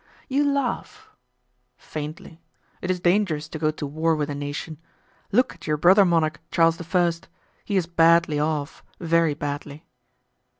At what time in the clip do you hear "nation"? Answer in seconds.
4.33-4.79